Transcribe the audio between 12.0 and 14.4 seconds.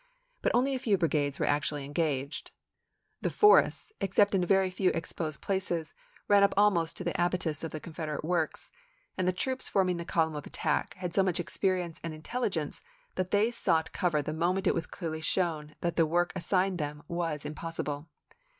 and intelli gence that they sought cover the